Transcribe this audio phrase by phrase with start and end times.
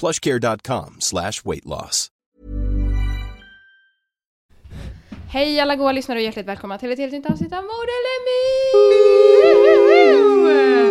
[0.00, 2.08] plushcare.com slash weight loss.
[5.30, 8.24] Hej alla goa lyssnare och hjärtligt välkomna till ett helt nytt avsnitt av Mord eller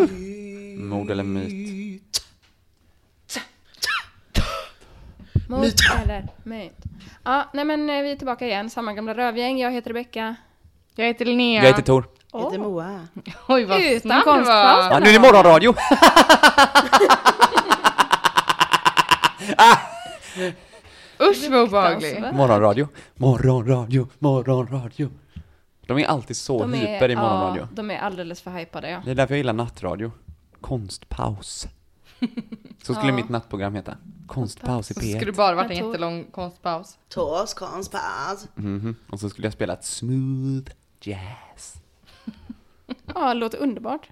[0.03, 0.79] Myt!
[0.79, 2.21] Mord eller myt?
[5.49, 5.65] Mord
[6.03, 6.73] eller myt?
[7.23, 9.59] Ja, nej men eh, vi är tillbaka igen, samma gamla rövgäng.
[9.59, 10.35] Jag heter Rebecka.
[10.95, 11.61] Jag heter Linnea.
[11.63, 12.05] Jag heter Tor.
[12.31, 13.07] Jag heter Moa.
[13.47, 14.85] Oj vad Utan snabb du konstpaus.
[14.85, 14.91] var.
[14.91, 15.75] Ja, nu är det morgonradio!
[21.19, 22.01] Usch vad obehaglig.
[22.11, 22.35] Fruktansvärt.
[22.35, 25.09] morgonradio, morgonradio, morgonradio.
[25.87, 27.61] De är alltid så De är, hyper i morgonradio.
[27.61, 29.01] ja, de är alldeles för hypade ja.
[29.05, 30.11] Det är därför jag gillar nattradio.
[30.61, 31.67] Konstpaus.
[32.83, 33.15] Så skulle Ja.
[33.15, 33.97] mitt nattprogram heta.
[34.27, 35.35] Konstpaus i Så skulle det P1.
[35.35, 36.97] bara varit en jättelång konstpaus.
[37.09, 38.47] Tors konstpaus.
[38.55, 38.95] Mhm.
[39.09, 40.69] Och så skulle jag spela ett smooth
[41.01, 41.73] jazz.
[43.15, 44.07] Ja, det låter underbart.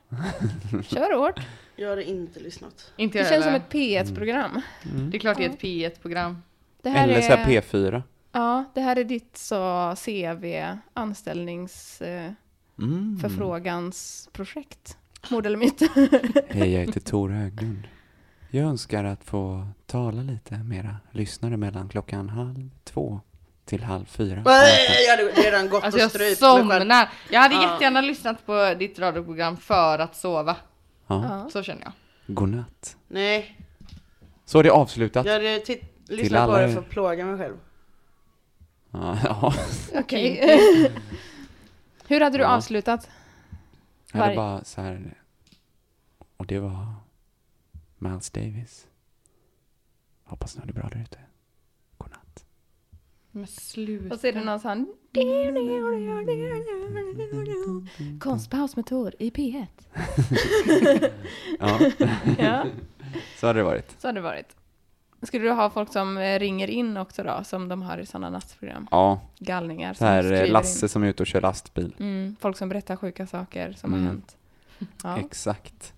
[0.88, 1.40] Kör hårt.
[1.76, 2.92] Jag hade inte lyssnat.
[2.98, 3.66] Inte Det jag känns som heller.
[3.66, 3.74] ett
[4.10, 4.62] P1-program.
[5.12, 6.44] Det är klart det är ett P1-program.
[6.82, 8.04] Det här Eller så här är, P4.
[8.32, 10.64] ja, det här är ditt så CV,
[10.94, 12.32] anställnings, eh,
[12.80, 13.20] Mm.
[15.30, 15.82] Mord eller myt?
[16.50, 17.88] Hej, jag heter Tor Höglund.
[18.50, 23.22] Jag önskar att få tala lite mera lyssnare mellan klockan halv två
[23.66, 24.42] till halv fyra.
[24.46, 26.62] Nej, jag hade redan gått Alltså och jag strypt själv.
[26.62, 27.10] somnar.
[27.32, 27.72] Jag hade Ja.
[27.72, 30.56] jättegärna lyssnat på ditt radioprogram för att sova.
[31.14, 31.50] Ja.
[31.50, 31.94] Så känner jag.
[32.36, 32.98] Godnatt.
[33.08, 33.58] Nej,
[34.46, 35.26] Så är det avslutat.
[35.26, 37.56] jag hade titt- lyssnat på alla- det för att plåga mig själv.
[38.92, 39.54] Ja, ja.
[40.00, 40.40] Okej.
[42.08, 42.56] Hur hade du Ja.
[42.56, 43.10] avslutat?
[44.12, 45.18] Jag hade Varje- bara så här.
[46.38, 46.94] Och det var
[47.98, 48.88] Miles Davis.
[50.24, 51.20] Hoppas ni har det bra där ute.
[53.32, 54.16] Men sluta.
[54.16, 54.88] Och så är det någon sån...
[58.20, 59.66] Konstpaus med Tor i P1.
[61.60, 61.80] Ja,
[62.40, 62.66] Ja,
[63.40, 63.96] så hade det varit.
[64.02, 64.56] så har det varit.
[65.22, 68.30] Skulle du ha folk som eh, ringer in också då, som de har i sådana
[68.30, 68.88] nattprogram?
[68.92, 70.90] Ja, Galningar så som här eh, Lasse in.
[70.90, 71.96] som är ute och kör lastbil.
[72.00, 74.04] Mm, folk som berättar sjuka saker som Mm.
[74.06, 74.38] har hänt.
[75.04, 75.18] Ja.
[75.20, 75.94] Exakt.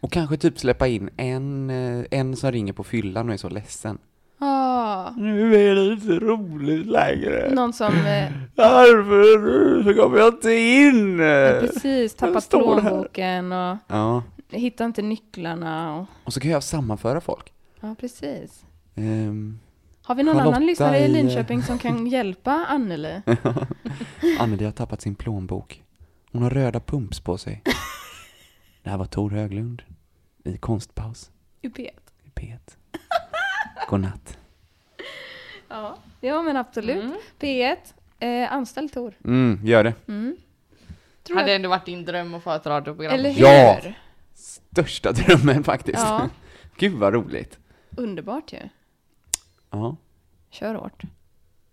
[0.00, 3.48] Och kanske typ släppa in en, eh, en som ringer på fyllan och är så
[3.48, 3.98] ledsen.
[4.42, 7.54] Ah, Nu är det inte roligt längre.
[7.54, 11.18] någon som eh, Varför så kommer jag inte in?
[11.18, 15.96] ja, precis tappat plånboken och Ja, hittar inte nycklarna.
[16.00, 17.52] Och, och så kan jag sammanföra folk.
[17.80, 18.64] ja, precis.
[18.94, 19.58] Ehm,
[20.02, 23.22] Har vi någon Charlotta annan lyssnare i Linköping som kan hjälpa Anneli?
[24.38, 25.82] Anneli har tappat sin plånbok.
[26.32, 27.62] Hon har röda pumps på sig.
[28.82, 29.82] Det här var Tor Höglund
[30.44, 31.30] i konstpaus
[31.62, 31.90] I P1.
[32.24, 32.58] i P1.
[33.88, 34.38] Godnatt.
[35.68, 35.96] Ja.
[36.20, 37.04] ja, men absolut.
[37.04, 37.16] Mm.
[37.40, 37.76] P1,
[38.18, 39.14] eh, anställ Tor.
[39.24, 39.94] Mm, gör det.
[40.08, 40.36] Mm.
[41.22, 43.14] Tror Hade jag- ändå varit din dröm att få ett radioprogram.
[43.14, 43.42] Eller hur?
[43.42, 43.80] Ja.
[44.34, 45.98] Största drömmen faktiskt.
[45.98, 46.28] Ja.
[46.76, 47.58] Gud vad roligt.
[47.96, 48.58] Underbart ju.
[49.70, 49.96] Ja,
[50.50, 51.02] Kör hårt.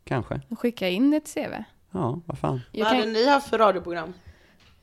[0.04, 0.42] kanske.
[0.60, 1.54] Skicka in ett CV.
[1.92, 2.62] Ja, vad fan.
[2.72, 3.14] Jag, Vad hade kan...
[3.14, 4.14] ni haft för radioprogram?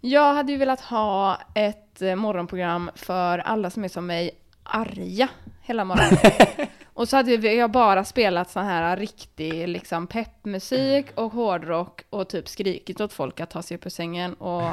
[0.01, 4.31] jag hade ju velat ha ett eh, morgonprogram för alla som är som mig,
[4.62, 5.29] arga
[5.62, 6.19] hela morgonen.
[6.94, 12.29] Och så hade vi- jag bara spelat sån här riktig liksom peppmusik och hårdrock och
[12.29, 14.70] typ skrikit åt folk att ta sig upp ur sängen och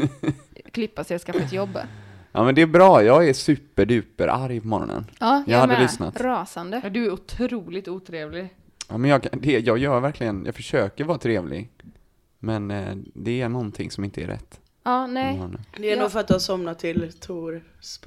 [0.72, 1.78] klippa sig och skaffa ett jobb.
[2.32, 5.06] Ja men det är bra, jag är superduper arg på morgonen.
[5.20, 5.82] Ja, Jag hade med.
[5.82, 6.20] lyssnat.
[6.20, 6.80] Rasande.
[6.84, 8.48] Ja, du är otroligt otrevlig.
[8.88, 11.70] Ja men jag, det, jag gör verkligen, jag försöker vara trevlig.
[12.38, 14.60] Men eh, det är någonting som inte är rätt.
[14.84, 15.40] Ja, nej.
[15.76, 16.02] Det är Ja.
[16.02, 17.62] nog för att du har somnat till Tor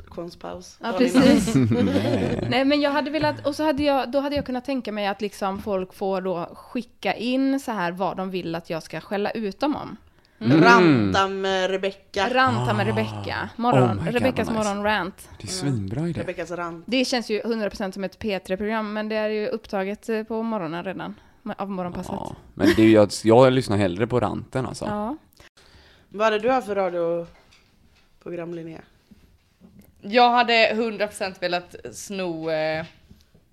[0.10, 0.78] konstpaus.
[0.84, 1.56] Ja, precis.
[1.72, 2.48] Nej.
[2.50, 5.08] Nej, men jag hade velat, och så hade jag, då hade jag kunnat tänka mig
[5.08, 9.00] att liksom folk får då skicka in så här vad de vill att jag ska
[9.02, 9.98] skälla ut dem om.
[10.40, 12.28] Ranta med Rebecka.
[12.34, 13.50] Ranta med Rebecka.
[13.56, 14.54] Morgon, Oh my God, Rebeckas nice.
[14.64, 15.30] morgonrant.
[15.38, 16.22] Det är svinbra idé.
[16.22, 16.84] Rebeckas rant.
[16.88, 20.84] Det känns ju 100% som ett P3-program, men det är ju upptaget eh, på morgonen
[20.84, 21.16] redan.
[21.58, 22.12] Av morgonpasset.
[22.16, 24.86] Ja, men det är ju, jag, jag lyssnar hellre på ranten alltså.
[24.86, 25.18] Ja.
[26.16, 28.82] Vad hade du haft för radioprogram Linnea?
[30.02, 32.86] Jag hade 100% velat sno eh,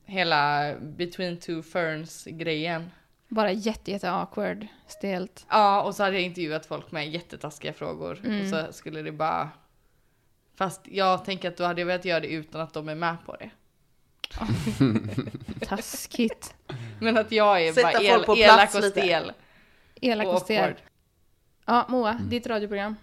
[0.05, 2.91] hela Between Two Ferns grejen.
[3.29, 5.47] Bara jätte, jätte awkward, stelt.
[5.51, 8.21] Ja, och så hade jag intervjuat folk med jättetaskiga frågor.
[8.25, 8.41] Mm.
[8.41, 9.51] Och så skulle det bara...
[10.57, 13.17] Fast jag tänker att då hade jag velat göra det utan att de är med
[13.27, 13.51] på det.
[15.67, 16.55] Taskigt.
[17.01, 19.01] Men att jag är Sätta bara el, elak och lite.
[19.01, 19.33] stel.
[20.01, 20.75] Elak och stel.
[21.67, 22.29] Ja, Moa, Mm.
[22.29, 22.97] ditt radioprogram.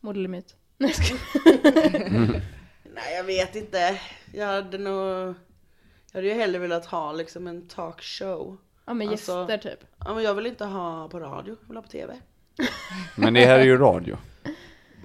[0.00, 0.56] Mord eller myt?
[0.78, 0.92] Nej.
[2.94, 4.00] Nej jag vet inte.
[4.34, 5.34] Jag hade nog...
[6.12, 8.56] Jag hade ju hellre velat ha liksom en talkshow.
[8.84, 9.78] Ja, med Alltså- gäster typ.
[10.04, 12.16] Ja men jag vill inte ha på radio, jag vill ha på tv.
[13.16, 14.16] Men det här är ju radio.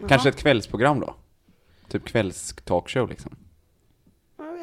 [0.07, 1.15] Kanske ett kvällsprogram då?
[1.89, 3.35] Typ kvälls-talkshow liksom.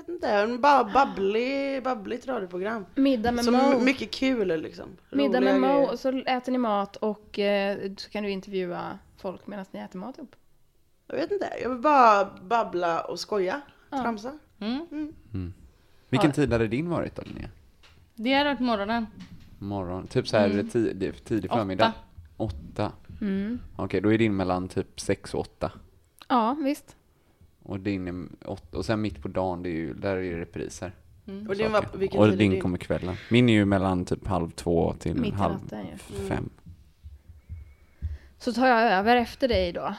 [0.06, 2.86] Vet inte, en bara babblig, babbligt radioprogram.
[2.94, 3.78] Middag med Som Mo.
[3.80, 4.88] mycket kul liksom.
[5.10, 5.92] Middag Roliga med Mo, grejer.
[5.92, 9.98] och så äter ni mat och eh, så kan du intervjua folk medan ni äter
[9.98, 10.36] mat ihop.
[11.06, 13.60] Jag vet inte, jag vill bara babbla och skoja.
[13.90, 14.02] Ja.
[14.02, 14.38] Tramsa.
[16.08, 16.34] Vilken Ja.
[16.34, 17.48] tid hade din varit då Linnea?
[18.14, 19.06] Det hade varit morgonen.
[19.58, 20.06] Morgon?
[20.06, 20.68] Typ så här Mm.
[20.68, 21.92] tidig, tidig förmiddag?
[22.36, 22.92] Åtta.
[23.76, 25.72] Okej, då är din mellan typ sex och åtta.
[26.28, 26.96] Ja, visst.
[27.62, 28.78] Och din är åtta.
[28.78, 30.92] Och sen mitt på dagen, det är ju, där är ju repriser.
[31.48, 32.60] Och din var, vilken och din din?
[32.60, 33.16] kommer kvällen.
[33.30, 35.96] Min är ju mellan typ halv två till Mitt halv natten ju.
[36.28, 36.50] fem.
[38.38, 39.94] Så tar jag över efter dig då.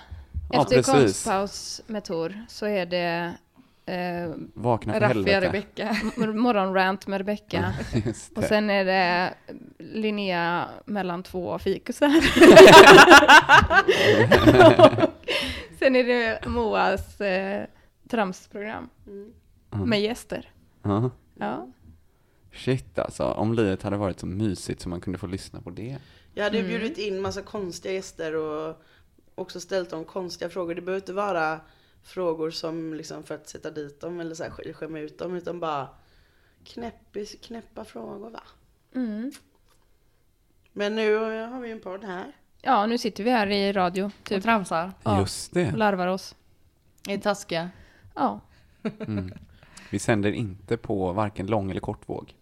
[0.52, 0.92] Ja, Efter precis.
[0.94, 3.34] konstpaus med Tor så är det
[3.86, 5.42] eh, Vakna för.
[5.42, 5.98] Rebecka.
[6.18, 7.74] morgonrant med Rebecka.
[8.06, 8.48] Just Och det.
[8.48, 9.34] sen är det
[9.80, 12.10] Linnea mellan två fikusar.
[15.84, 17.66] sen är det Moas eh,
[18.10, 18.90] tramsprogram
[19.86, 20.52] med gäster.
[20.82, 21.10] Ja.
[21.40, 21.68] Ja.
[22.52, 25.98] Shit alltså, om livet hade varit så mysigt så man kunde få lyssna på det.
[26.34, 26.70] Jag hade Mm.
[26.70, 28.82] bjudit in massa konstiga gäster och
[29.36, 30.76] också ställt dem konstiga frågor.
[30.76, 31.60] Det behöver inte vara
[32.04, 35.36] frågor som liksom för att sätta dit dem eller så här sk- skämma ut dem
[35.36, 35.88] utan bara
[36.66, 38.44] knäppis, knäppa frågor va.
[38.96, 39.32] Mm.
[40.74, 42.32] Men nu har vi en podd här.
[42.64, 44.92] Ja, nu sitter vi här i radio, Och typ, tramsar.
[45.04, 45.20] Ja.
[45.20, 45.72] Just det.
[45.72, 46.36] och larvar oss.
[47.10, 47.70] Är taskiga.
[48.16, 48.40] Ja,
[49.90, 52.34] Vi sänder inte på varken lång eller kortvåg.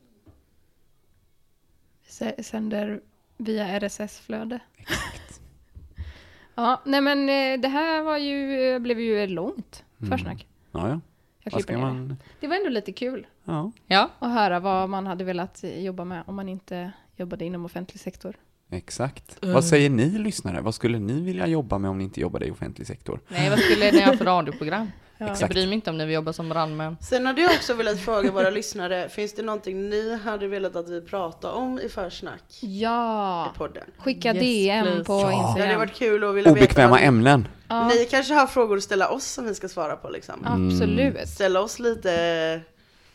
[2.07, 3.01] S- sänder
[3.37, 4.59] via RSS-flöde.
[6.55, 10.47] ja, nej men eh, det här var ju, eh, blev ju långt försnack.
[10.71, 10.99] Ja, ja.
[11.43, 11.53] Jag Mm.
[11.53, 11.93] Vad klipper ska ner det.
[11.93, 12.17] man...
[12.39, 14.09] Det var ändå lite kul Ja, Ja.
[14.19, 17.99] att höra vad man hade velat eh, jobba med om man inte jobbade inom offentlig
[17.99, 18.35] sektor.
[18.71, 19.37] Exakt.
[19.41, 20.61] Vad säger ni lyssnare?
[20.61, 23.19] Vad skulle ni vilja jobba med om ni inte jobbade i offentlig sektor?
[23.27, 24.91] Nej, vad skulle ni ha för radioprogram?
[25.17, 25.53] Jag Exakt.
[25.53, 26.97] bryr mig inte om ni vill jobba som brandmän.
[27.01, 30.89] Sen hade jag också velat fråga våra lyssnare, finns det någonting ni hade velat att
[30.89, 33.83] vi pratar om i försnack Ja, i podden?
[33.97, 35.03] skicka Yes, DM please.
[35.03, 35.19] på Ja.
[35.29, 35.79] Det hade Instagram.
[35.79, 37.05] varit kul att vilja Obekväma veta.
[37.07, 37.47] ämnen.
[37.67, 40.45] Ja, Ni kanske har frågor att ställa oss som vi ska svara på liksom.
[40.45, 41.27] absolut.
[41.29, 42.61] Ställa oss lite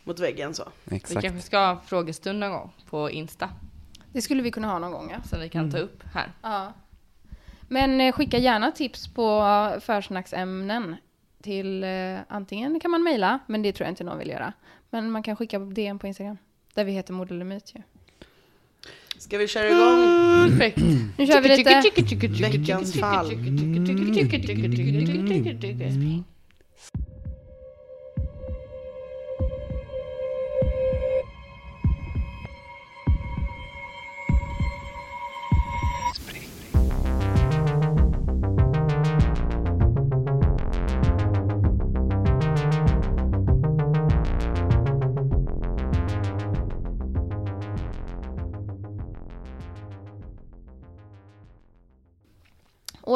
[0.04, 0.64] mot väggen så.
[0.84, 1.22] Vi Exakt.
[1.22, 3.48] kanske ska ha frågestund någon gång på Insta.
[4.16, 5.22] Det skulle vi kunna ha någon gång, ja.
[5.28, 6.32] Som vi kan ta upp här.
[6.42, 6.72] ja.
[7.68, 9.44] Men eh, skicka gärna tips på
[9.80, 10.96] försnacksämnen
[11.42, 14.52] till eh, antingen kan man mejla, men det tror jag inte någon vill göra.
[14.90, 16.38] Men man kan skicka DM på Instagram,
[16.74, 17.82] där vi heter Mord eller Myt ju.
[19.18, 20.50] Ska vi köra igång?
[20.50, 20.78] Perfekt.
[21.18, 21.82] Nu kör vi lite.
[22.40, 23.30] Veckans fall.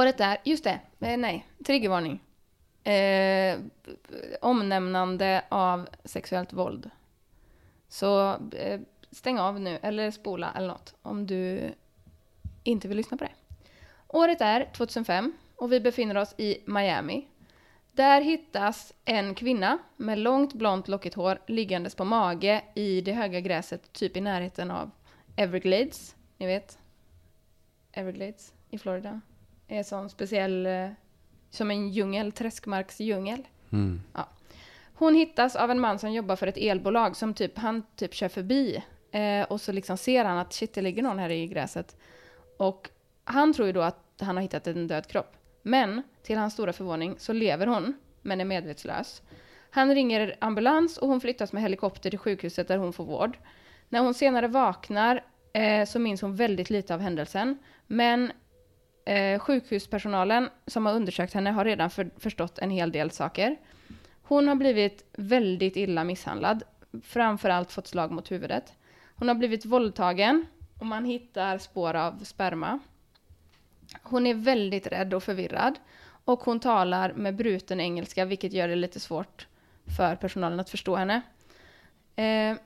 [0.01, 2.23] Året är, just det, eh, nej, triggervarning.
[2.85, 3.59] Eh,
[4.41, 6.91] omnämnande av sexuellt våld.
[7.89, 8.81] Så eh,
[9.11, 11.73] stäng av nu, eller spola eller något, om du
[12.65, 13.31] inte vill lyssna på det.
[14.09, 17.27] Året är 2005 och vi befinner oss i Miami.
[17.93, 23.41] Där hittas en kvinna med långt blont lockigt hår liggandes på mage i det höga
[23.41, 24.91] gräset, typ i närheten av
[25.37, 26.17] Everglades.
[26.37, 26.79] Ni vet?
[27.93, 29.21] Everglades i Florida.
[29.73, 30.89] Är sån speciell, eh,
[31.51, 33.47] som en djungel, träskmarksdjungel.
[33.73, 34.01] Mm.
[34.15, 34.29] Ja.
[34.95, 38.29] Hon hittas av en man som jobbar för ett elbolag som typ, han typ kör
[38.29, 38.83] förbi.
[39.11, 41.97] Eh, och så liksom ser han att shit, det ligger någon här i gräset.
[42.57, 42.91] Och
[43.25, 45.37] han tror ju då att han har hittat en död kropp.
[45.63, 49.23] Men till hans stora förvåning så lever hon, men är medvetslös.
[49.71, 53.39] Han ringer ambulans och hon flyttas med helikopter till sjukhuset där hon får vård.
[53.89, 57.59] När hon senare vaknar eh, så minns hon väldigt lite av händelsen.
[57.87, 58.33] Men
[59.05, 63.57] eh, sjukhuspersonalen som har undersökt henne har redan för, förstått en hel del saker.
[64.23, 66.63] Hon har blivit väldigt illa misshandlad,
[67.03, 68.73] framförallt fått slag mot huvudet.
[69.15, 70.47] Hon har blivit våldtagen
[70.79, 72.79] och man hittar spår av sperma.
[74.03, 75.79] Hon är väldigt rädd och förvirrad
[76.25, 79.47] och hon talar med bruten engelska, vilket gör det lite svårt
[79.97, 81.23] för personalen att förstå henne.
[82.17, 82.57] Eh,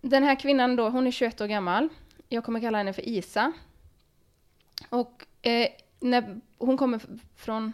[0.00, 1.88] den här kvinnan då, hon är 21 år gammal.
[2.28, 3.52] Jag kommer kalla henne för Isa.
[4.88, 5.68] Och eh,
[6.00, 7.00] när, hon kommer
[7.36, 7.72] från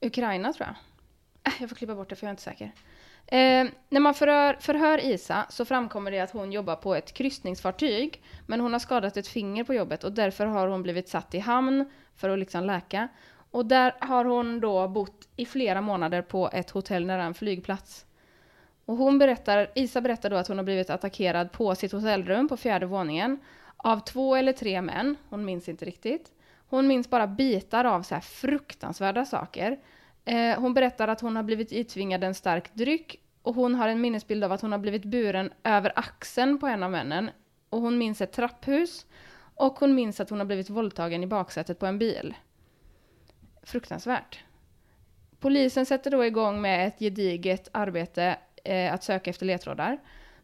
[0.00, 0.76] Ukraina tror jag.
[1.52, 2.72] Eh, jag får klippa bort det för jag är inte säker.
[3.26, 8.22] Eh, när man förhör, förhör Isa så framkommer det att hon jobbar på ett kryssningsfartyg.
[8.46, 11.38] Men hon har skadat ett finger på jobbet och därför har hon blivit satt i
[11.38, 13.08] hamn för att liksom läka.
[13.50, 18.06] Och där har hon då bott i flera månader på ett hotell nära en flygplats.
[18.84, 22.56] Och hon berättar, Isa berättar då att hon har blivit attackerad på sitt hotellrum på
[22.56, 23.38] fjärde våningen
[23.82, 26.32] av två eller tre män, hon minns inte riktigt.
[26.68, 29.78] Hon minns bara bitar av så här fruktansvärda saker.
[30.24, 34.00] Eh, hon berättar att hon har blivit itvingad en stark dryck och hon har en
[34.00, 37.30] minnesbild av att hon har blivit buren över axeln på en av männen.
[37.70, 39.06] Och hon minns ett trapphus
[39.54, 42.34] och hon minns att hon har blivit våldtagen i baksätet på en bil.
[43.62, 44.44] Fruktansvärt.
[45.40, 49.98] Polisen sätter då igång med ett gediget arbete eh, att söka efter ledtrådar.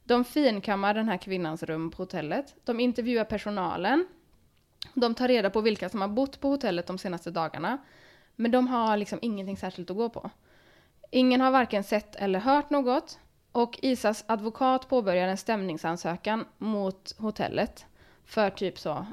[0.06, 2.54] De finkammar den här kvinnans rum på hotellet.
[2.64, 4.06] De intervjuar personalen.
[4.94, 7.78] De tar reda på vilka som har bott på hotellet de senaste dagarna.
[8.36, 10.30] Men de har liksom ingenting särskilt att gå på.
[11.10, 13.18] Ingen har varken sett eller hört något.
[13.52, 17.86] Och Isas advokat påbörjar en stämningsansökan mot hotellet.
[18.24, 19.06] För typ så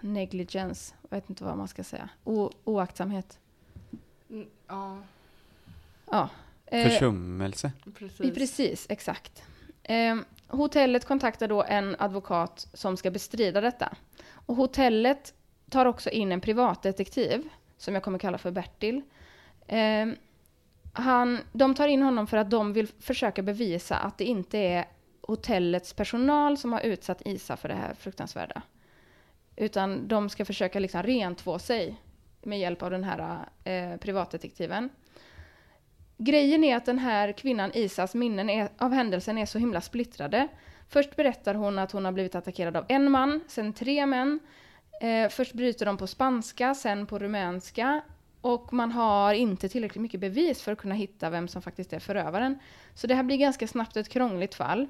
[0.00, 2.08] negligence, jag vet inte vad man ska säga.
[2.24, 3.38] O- oaktsamhet.
[4.30, 4.98] Mm, ja,
[6.10, 6.28] Ja.
[6.66, 7.72] Eh, Försummelse.
[7.98, 8.34] precis.
[8.34, 9.42] Precis, exakt.
[9.82, 10.16] Eh,
[10.48, 13.96] hotellet kontaktar då en advokat som ska bestrida detta.
[14.46, 15.34] Och hotellet
[15.70, 19.02] tar också in en privatdetektiv, som jag kommer kalla för Bertil.
[19.66, 20.06] Eh,
[20.92, 24.84] han, de tar in honom för att de vill försöka bevisa att det inte är
[25.22, 28.62] hotellets personal som har utsatt Isa för det här fruktansvärda.
[29.56, 31.96] Utan de ska försöka liksom rentvå sig
[32.42, 34.88] med hjälp av den här eh, privatdetektiven.
[36.24, 40.48] Grejen är att den här kvinnan, Isas minnen är, av händelsen är så himla splittrade.
[40.88, 44.40] Först berättar hon att hon har blivit attackerad av en man, sen tre män.
[45.00, 48.00] Eh, först bryter de på spanska, sen på rumänska.
[48.40, 51.98] Och man har inte tillräckligt mycket bevis för att kunna hitta vem som faktiskt är
[51.98, 52.58] förövaren.
[52.94, 54.88] Så det här blir ganska snabbt ett krångligt fall.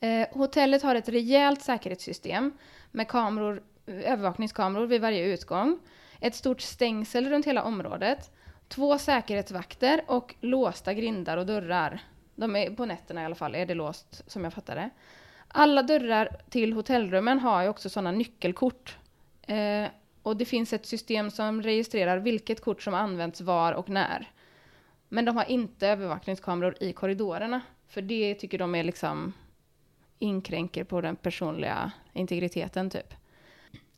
[0.00, 2.52] Eh, hotellet har ett rejält säkerhetssystem
[2.90, 5.78] med kameror, eh, övervakningskameror vid varje utgång.
[6.20, 8.30] Ett stort stängsel runt hela området.
[8.68, 12.00] Två säkerhetsvakter och låsta grindar och dörrar.
[12.34, 14.90] De är, på nätterna i alla fall är det låst, som jag fattar det.
[15.48, 18.98] Alla dörrar till hotellrummen har ju också sådana nyckelkort.
[19.42, 19.86] Eh,
[20.22, 24.30] och det finns ett system som registrerar vilket kort som används var och när.
[25.08, 27.60] Men de har inte övervakningskameror i korridorerna.
[27.88, 29.32] För det tycker de är liksom
[30.18, 33.14] inkränker på den personliga integriteten typ.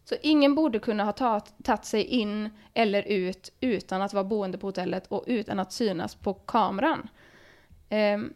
[0.08, 4.66] Så ingen borde kunna ha tagit, sig in eller ut utan att vara boende på
[4.66, 7.08] hotellet och utan att synas på kameran.
[7.90, 8.32] Um,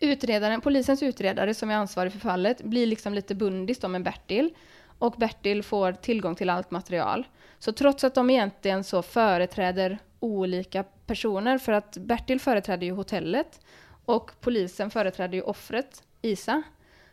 [0.00, 4.54] utredaren, polisens utredare som är ansvarig för fallet blir liksom lite bundis då med Bertil
[4.98, 7.26] och Bertil får tillgång till allt material.
[7.58, 13.60] Så trots att de egentligen så företräder olika personer, för att Bertil företräder ju hotellet
[14.04, 16.62] och polisen företräder ju offret, Isa.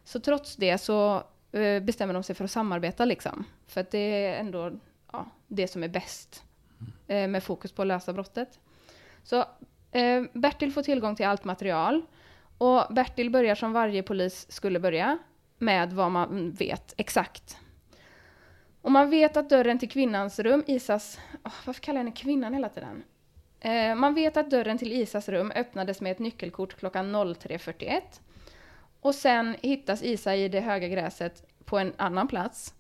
[0.04, 1.24] Så trots det så
[1.82, 3.46] bestämmer de sig för att samarbeta liksom.
[3.68, 4.72] För att det är ändå
[5.12, 6.44] ja, det som är bäst
[7.08, 8.60] eh, med fokus på att lösa brottet.
[9.24, 9.40] Så
[9.92, 12.02] eh, Bertil får tillgång till allt material
[12.58, 15.18] och Bertil börjar som varje polis skulle börja
[15.58, 17.58] med vad man vet exakt.
[18.82, 21.20] Och man vet att dörren till kvinnans rum, Isas...
[21.44, 23.04] åh, varför kallar jag henne kvinnan hela tiden?
[23.60, 28.02] Eh, man vet att dörren till Isas rum öppnades med ett nyckelkort klockan 03.41.
[29.06, 32.74] Och sen hittas Isa i det höga gräset på en annan plats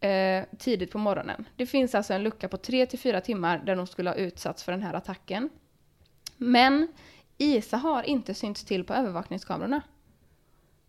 [0.00, 1.48] eh, tidigt på morgonen.
[1.56, 4.82] Det finns alltså en lucka på 3-4 timmar där de skulle ha utsatts för den
[4.82, 5.50] här attacken.
[6.36, 6.88] Men
[7.36, 9.80] Isa har inte synts till på övervakningskamerorna.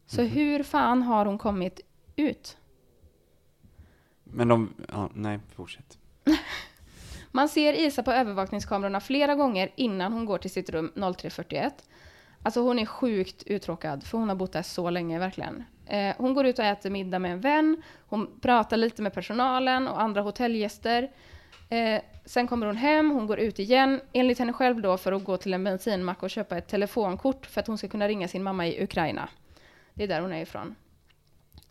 [0.05, 1.81] Så hur fan har hon kommit
[2.15, 2.57] ut?
[4.23, 5.97] Men de, ja, nej, fortsätt.
[7.31, 11.71] Man ser Isa på övervakningskamerorna flera gånger innan hon går till sitt rum 03.41.
[12.43, 15.63] Alltså hon är sjukt uttråkad för hon har bott där så länge verkligen.
[15.85, 19.87] Eh, hon går ut och äter middag med en vän, hon pratar lite med personalen
[19.87, 21.11] och andra hotellgäster.
[21.69, 25.23] Eh, sen kommer hon hem, hon går ut igen, enligt henne själv då för att
[25.23, 28.43] gå till en bensinmack och köpa ett telefonkort för att hon ska kunna ringa sin
[28.43, 29.29] mamma i Ukraina.
[29.93, 30.75] Det är där hon är ifrån.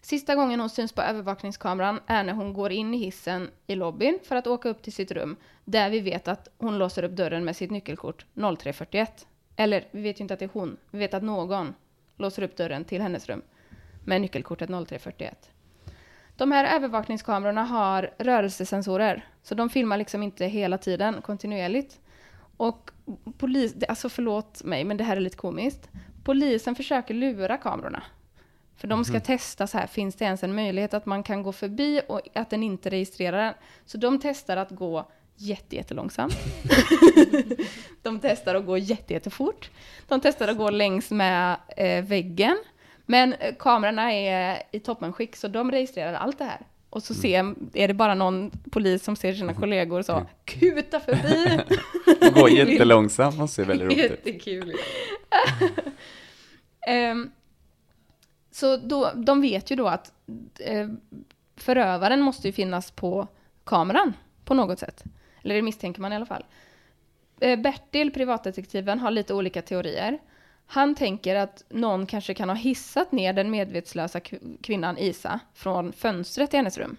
[0.00, 4.18] Sista gången hon syns på övervakningskameran är när hon går in i hissen i lobbyn
[4.24, 7.44] för att åka upp till sitt rum, där vi vet att hon låser upp dörren
[7.44, 9.26] med sitt nyckelkort 0341.
[9.60, 11.74] Eller, vi vet ju inte att det är hon, vi vet att någon
[12.16, 13.42] låser upp dörren till hennes rum
[14.04, 15.50] med nyckelkortet 0341.
[16.36, 22.00] De här övervakningskamerorna har rörelsesensorer, så de filmar liksom inte hela tiden kontinuerligt.
[22.56, 22.90] Och
[23.38, 25.90] polis, alltså förlåt mig, men det här är lite komiskt.
[26.24, 28.02] Polisen försöker lura kamerorna.
[28.76, 31.52] För de ska testa så här, finns det ens en möjlighet att man kan gå
[31.52, 33.54] förbi och att den inte registrerar den?
[33.84, 36.36] Så de testar att gå jättelångsamt.
[38.02, 39.70] de testar att gå jätte, jättefort.
[40.08, 42.58] De testar att gå längs med eh, väggen.
[43.06, 46.60] Men eh, kamerorna är i toppenskick, så de registrerar allt det här.
[46.90, 51.60] Och så ser, är det bara någon polis som ser sina kollegor så kuta förbi.
[52.40, 54.10] Går jättelångsamt och ser väldigt roligt ut.
[54.10, 54.72] Jättekul.
[56.86, 57.30] Ehm,
[58.50, 60.12] så då, de vet ju då att
[60.58, 60.88] eh,
[61.56, 63.28] förövaren måste ju finnas på
[63.64, 64.12] kameran
[64.44, 65.04] på något sätt.
[65.48, 66.44] Eller det misstänker man i alla fall.
[67.40, 70.18] Eh, Bertil, privatdetektiven, har lite olika teorier.
[70.66, 74.20] Han tänker att någon kanske kan ha hissat ner den medvetslösa
[74.62, 76.96] kvinnan Isa från fönstret i hennes rum.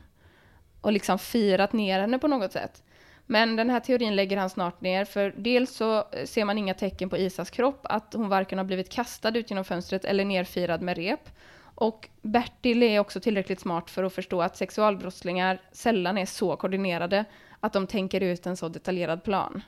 [0.81, 2.83] Och liksom firat ner henne på något sätt.
[3.25, 7.09] Men den här teorin lägger han snart ner, för dels så ser man inga tecken
[7.09, 10.97] på Isas kropp, att hon varken har blivit kastad ut genom fönstret eller nerfirad med
[10.97, 11.29] rep.
[11.75, 17.25] Och Bertil är också tillräckligt smart för att förstå att sexualbrottslingar sällan är så koordinerade
[17.59, 19.61] att de tänker ut en så detaljerad plan.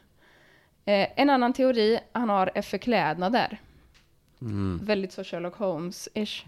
[0.85, 3.59] Eh, en annan teori han har är förklädnader.
[4.83, 6.43] Väldigt så Sherlock Holmes-ish.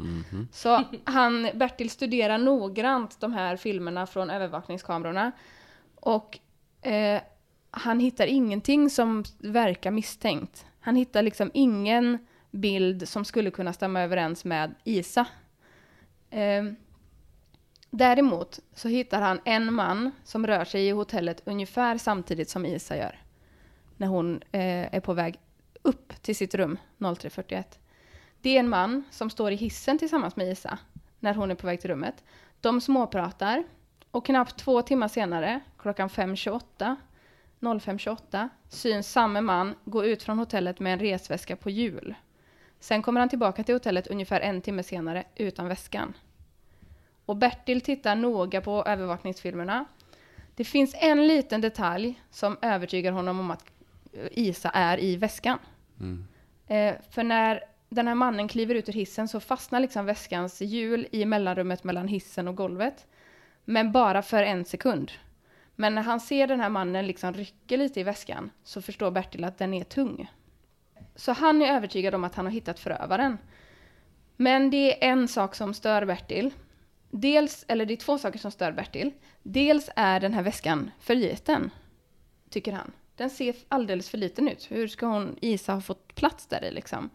[0.51, 5.31] Så han, Bertil studerar noggrant de här filmerna från övervakningskamerorna.
[5.95, 6.39] Och
[6.81, 7.21] eh,
[7.71, 10.65] han hittar ingenting som verkar misstänkt.
[10.79, 12.17] Han hittar liksom ingen
[12.51, 15.25] bild som skulle kunna stämma överens med Isa.
[16.29, 16.63] Eh,
[17.97, 22.97] däremot så hittar han en man som rör sig i hotellet ungefär samtidigt som Isa
[22.97, 23.21] gör.
[23.97, 25.39] När hon eh, är på väg
[25.81, 27.79] upp till sitt rum 0341.
[28.41, 30.77] Det är en man som står i hissen tillsammans med Isa
[31.19, 32.23] när hon är på väg till rummet.
[32.61, 33.63] De småpratar
[34.11, 36.95] och knappt två timmar senare, klockan 5.28,
[37.59, 42.15] 05.28, syns samme man gå ut från hotellet med en resväska på hjul.
[42.79, 46.13] Sen kommer han tillbaka till hotellet ungefär en timme senare utan väskan.
[47.25, 49.85] Och Bertil tittar noga på övervakningsfilmerna.
[50.55, 53.63] Det finns en liten detalj som övertygar honom om att
[54.13, 55.59] eh, Isa är i väskan.
[56.67, 61.07] Eh, för när den här mannen kliver ut ur hissen så fastnar liksom väskans hjul
[61.11, 63.07] i mellanrummet mellan hissen och golvet.
[63.65, 65.11] Men bara för en sekund.
[65.75, 69.43] Men när han ser den här mannen liksom rycka lite i väskan så förstår Bertil
[69.43, 70.31] att den är tung.
[71.15, 73.37] Så han är övertygad om att han har hittat förövaren.
[74.37, 76.51] Men det är en sak som stör Bertil.
[77.15, 79.11] Dels, eller det är två saker som stör Bertil.
[79.43, 81.71] Dels är den här väskan för liten,
[82.49, 82.91] tycker han.
[83.15, 84.71] Den ser alldeles för liten ut.
[84.71, 87.09] Hur ska hon, Isa, ha fått plats där i liksom?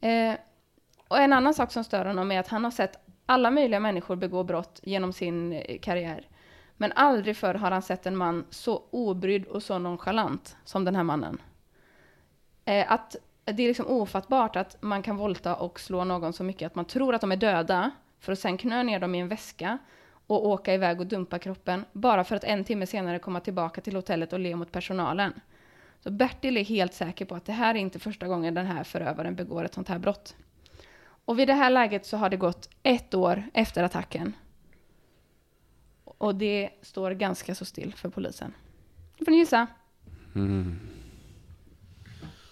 [0.00, 0.34] Eh,
[1.08, 4.16] och en annan sak som stör honom är att han har sett alla möjliga människor
[4.16, 6.28] begå brott genom sin eh, karriär.
[6.76, 10.96] Men aldrig förr har han sett en man så obrydd och så nonchalant som den
[10.96, 11.42] här mannen.
[12.64, 16.66] Eh, att det är liksom ofattbart att man kan volta och slå någon så mycket
[16.66, 19.28] att man tror att de är döda för att sen knö ner dem i en
[19.28, 19.78] väska
[20.26, 23.96] och åka iväg och dumpa kroppen bara för att en timme senare komma tillbaka till
[23.96, 25.32] hotellet och le mot personalen.
[26.00, 28.84] Så Bertil är helt säker på att det här är inte första gången den här
[28.84, 30.36] förövaren begår ett sånt här brott.
[30.98, 34.32] Och vid det här läget så har det gått ett år efter attacken.
[36.04, 38.52] Och det står ganska så still för polisen.
[39.18, 39.66] Nu får ni gissa.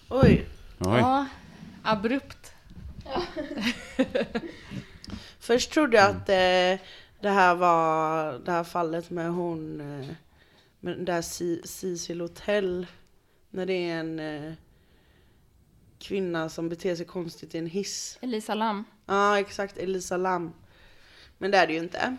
[0.09, 0.45] Oj.
[0.79, 0.99] Oj.
[0.99, 1.25] Ja,
[1.83, 2.53] abrupt.
[5.45, 6.85] Först trodde jag att eh,
[7.21, 10.07] det här var det här fallet med hon, eh,
[10.79, 11.21] med det där
[11.67, 12.87] Cecil Hotel.
[13.49, 14.53] När det är en eh,
[15.99, 18.17] kvinna som beter sig konstigt i en hiss.
[18.21, 18.83] Elisa Lam.
[19.05, 19.77] Ja, exakt.
[19.77, 20.53] Elisa Lam.
[21.37, 22.17] Men det är det ju inte.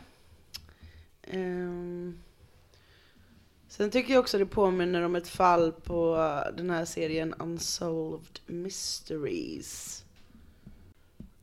[1.22, 2.18] Ehm.
[3.68, 6.16] Sen tycker jag också det påminner om ett fall på
[6.56, 10.05] den här serien Unsolved Mysteries.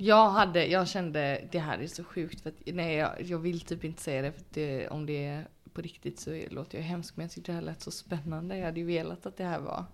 [0.06, 3.62] Jag hade, jag kände det här är så sjukt för att nej jag, jag vill
[3.62, 7.18] typ inte säga det för det, om det är på riktigt så låter jag hemskt
[7.18, 8.58] men jag tyckte det här lät så spännande.
[8.58, 9.86] Jag hade ju velat att det här var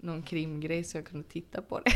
[0.00, 1.92] någon krimgrej så jag kunde titta på det.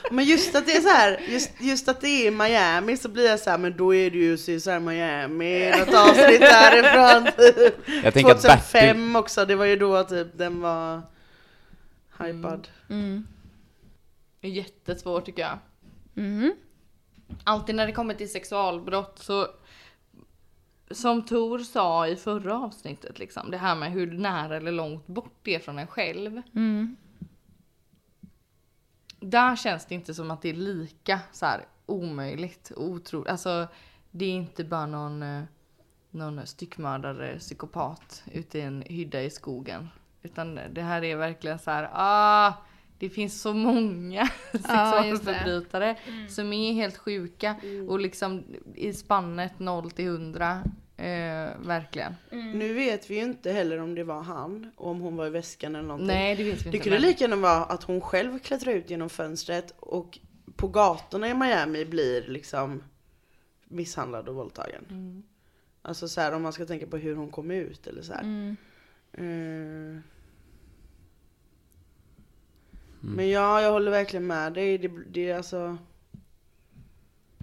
[0.10, 3.28] Men just att det är så här, just, just att det är Miami så blir
[3.28, 7.32] jag så här, men då är det ju CSI Miami, något avsnitt därifrån.
[7.36, 7.74] Typ.
[8.04, 11.02] Jag tänker att 2005 Bertil, också, det var ju då typ den var
[12.18, 12.68] hypad.
[12.90, 13.26] Mm.
[14.40, 15.58] Det är jättesvårt tycker jag.
[16.16, 16.52] Mm.
[17.44, 19.48] Alltid när det kommer till sexualbrott så
[20.90, 25.34] som Tor sa i förra avsnittet liksom, det här med hur nära eller långt bort
[25.42, 26.42] det är från en själv.
[26.54, 26.96] Mm.
[29.20, 33.28] Där känns det inte som att det är lika så här omöjligt, otroligt.
[33.28, 33.68] Alltså
[34.10, 35.42] det är inte bara någon, eh,
[36.10, 39.88] någon styckmördare, psykopat ute i en hydda i skogen.
[40.22, 42.52] Utan det här är verkligen så här, ah,
[43.02, 44.28] det finns så många
[44.68, 45.32] Ja, just det.
[45.34, 45.96] sexualförbrytare
[46.28, 47.56] som är helt sjuka
[47.88, 50.62] och liksom i spannet 0 till 100.
[50.96, 51.06] Eh,
[51.66, 52.14] verkligen.
[52.30, 55.30] Nu vet vi ju inte heller om det var han, och om hon var i
[55.30, 56.06] väskan eller någonting.
[56.06, 56.78] Nej, det vet vi Det inte.
[56.78, 60.18] kunde men- lika gärna vara att hon själv klättrar ut genom fönstret och
[60.56, 62.82] på gatorna i Miami blir liksom
[63.64, 64.84] misshandlad och våldtagen.
[64.90, 65.22] Mm.
[65.82, 68.56] Alltså så här om man ska tänka på hur hon kom ut eller så här.
[69.18, 70.02] Mm.
[73.02, 73.08] Eh.
[73.08, 74.78] Men ja, jag håller verkligen med dig.
[74.78, 75.76] Det, det är alltså,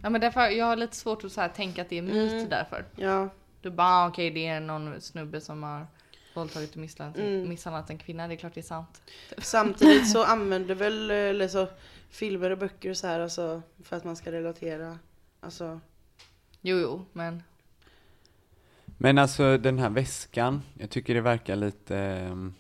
[0.03, 2.31] Ja men därför, jag har lite svårt att så här tänka att det är myt
[2.33, 2.49] Mm.
[2.49, 2.85] därför.
[2.95, 3.29] ja.
[3.61, 5.87] Du bara, ah, okej det är någon snubbe som har
[6.33, 7.49] våldtagit och misshandlat, Mm.
[7.49, 9.01] misshandlat en kvinna, det är klart det är sant.
[9.37, 11.67] Samtidigt så använder väl eller så,
[12.09, 14.99] filmer och böcker och så här alltså, för att man ska relatera.
[15.39, 15.79] Alltså,
[16.61, 17.43] Jo, jo, men
[18.97, 22.53] men alltså den här väskan, jag tycker det verkar lite, ehm,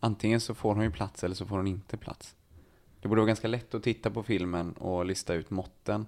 [0.00, 2.34] antingen så får hon ju plats eller så får hon inte plats.
[3.00, 6.06] Det borde vara ganska lätt att titta på filmen och lista ut måtten.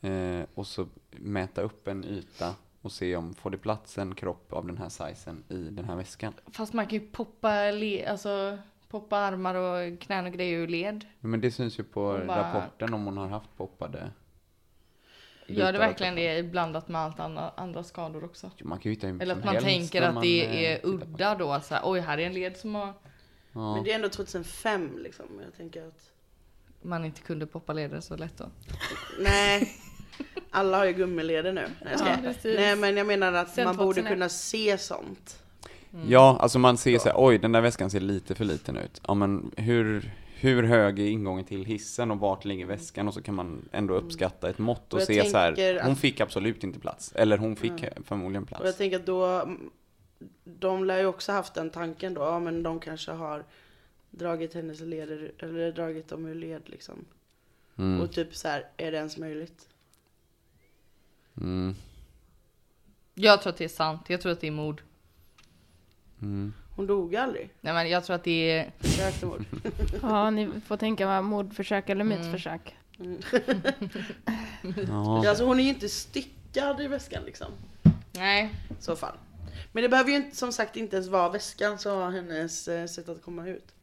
[0.00, 4.52] Eh, och så mäta upp en yta och se om får det plats en kropp
[4.52, 6.32] av den här sizen i den här väskan.
[6.52, 11.04] fast man kan ju poppa, le, alltså, poppa armar och knän och grejer ur led.
[11.20, 14.10] Men det syns ju på bara- rapporten om hon har haft poppade.
[15.50, 18.50] Gör det verkligen det blandat med allt andra, andra skador också?
[18.56, 20.88] Jo, Man kan ju hitta Eller att man tänker att man, det eh, är på
[20.88, 22.92] udda då, så här, oj här är en led som har,
[23.52, 23.74] Ja.
[23.74, 25.26] Men det är ändå 2005 liksom.
[25.44, 26.10] Jag tänker att,
[26.82, 28.44] man inte kunde poppa leder så lätt då.
[29.20, 29.72] nej.
[30.50, 31.66] Alla har ju gummileder nu.
[31.84, 32.24] Nej, jag.
[32.24, 34.12] Ja, nej men jag menar att Sen man borde 2001.
[34.12, 35.42] kunna se sånt.
[36.06, 39.00] Ja, alltså man ser så här, oj den där väskan ser lite för liten ut.
[39.06, 43.08] Ja men hur, hur hög är ingången till hissen och vart ligger väskan?
[43.08, 46.20] Och så kan man ändå uppskatta ett mått och, Och se så här, hon fick
[46.20, 47.12] absolut inte plats.
[47.14, 48.78] Eller hon fick förmodligen Och jag plats.
[48.78, 49.48] tänker att då,
[50.44, 53.44] de lär ju också haft den tanken då, ja men de kanske har
[54.10, 57.04] dragit hennes leder, eller dragit dem ur led liksom.
[57.76, 59.68] Mm, Och typ så här, är det ens möjligt?
[61.40, 61.74] mm,
[63.14, 64.82] Jag tror att det är sant, jag tror att det är mord.
[66.22, 66.52] mm.
[66.78, 67.50] Hon dog aldrig.
[67.60, 69.44] Nej men jag tror att det är, Försökte mord.
[70.02, 72.76] Ja, ni får tänka vad mordförsök eller mytförsök.
[72.96, 73.04] Ja.
[74.88, 77.46] Ja, alltså hon är ju inte styckad i väskan liksom.
[78.12, 78.54] nej.
[78.80, 79.14] Så fall.
[79.72, 82.86] Men det behöver ju inte, som sagt inte ens vara väskan så har hennes eh,
[82.86, 83.74] sätt att komma ut.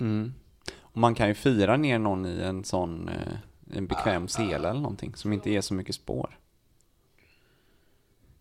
[0.00, 0.34] Mm.
[0.80, 3.32] Och man kan ju fira ner någon i en sån, eh,
[3.76, 6.38] en bekväm sele eller någonting som inte ger så mycket spår.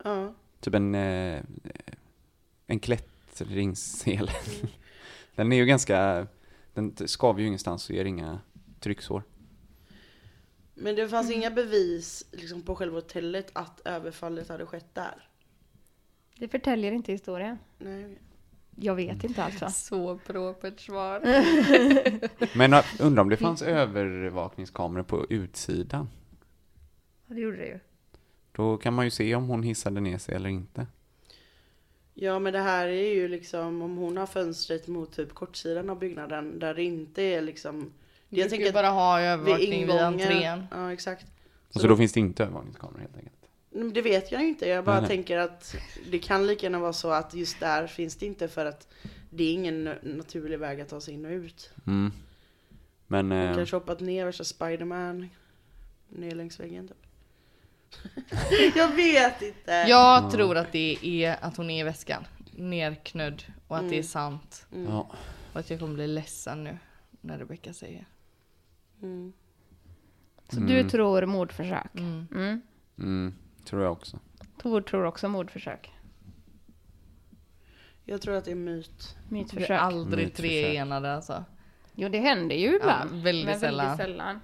[0.04, 0.34] Ja.
[0.60, 1.42] Typ en, eh,
[3.42, 4.32] en klättringssele.
[5.36, 6.28] Den är ju ganska,
[6.74, 8.40] den skaver ju ingenstans och ger inga
[8.80, 9.24] trycksår.
[10.74, 15.30] Men det fanns inga bevis liksom, på själva hotellet att överfallet hade skett där.
[16.36, 17.58] Det förtäljer inte historien.
[17.78, 18.18] Nej.
[18.76, 19.70] Jag vet inte alltså.
[19.74, 21.20] Så propert svar.
[22.58, 26.10] Men jag undrar om det fanns övervakningskameror på utsidan?
[27.28, 27.80] Ja, det gjorde det ju.
[28.52, 30.88] Då kan man ju se om hon hissade ner sig eller inte.
[32.22, 36.00] Ja men det här är ju liksom om hon har fönstret mot typ kortsidan av
[36.00, 37.92] byggnaden där det inte är liksom
[38.30, 40.32] Jag Jag tänker bara ha vid övervakning vid entrén.
[40.32, 40.66] ingången.
[40.72, 41.26] Ja exakt.
[41.74, 43.94] Och så då finns det inte övervakningskameror helt enkelt.
[43.96, 45.10] Det vet jag inte, jag bara Nej, nej.
[45.10, 45.76] tänker att
[46.12, 48.88] det kan lika gärna vara så att just där finns det inte för att
[49.30, 51.72] det är ingen naturlig väg att ta sig in och ut.
[51.88, 52.12] Mm.
[53.08, 55.30] Men, Hon eh, kanske hoppat ner värsta Spiderman
[56.10, 56.98] ner längs väggen typ.
[58.76, 59.72] jag vet inte!
[59.88, 62.24] Jag tror att det är att hon är i väskan.
[62.52, 63.44] Nerknödd.
[63.68, 64.04] Och att det är Mm.
[64.04, 64.66] sant.
[64.88, 65.12] ja.
[65.54, 66.78] Och att jag kommer bli ledsen nu.
[67.22, 68.08] När Rebecca säger.
[69.02, 69.34] Mm.
[70.50, 71.96] Så du tror mordförsök?
[71.96, 72.28] Mm.
[72.32, 72.62] Mm.
[72.98, 74.20] Mm, tror jag också.
[74.62, 75.92] Tor tror också mordförsök.
[78.06, 79.18] Jag tror att det är myt.
[79.30, 79.82] Vi är Mytförsök.
[79.82, 80.52] aldrig Mytförsök.
[80.52, 81.44] tre enade alltså.
[81.96, 83.10] Jo, det händer ju ibland.
[83.14, 83.86] Ja, väldigt men sällan.
[83.98, 84.40] väldigt sällan.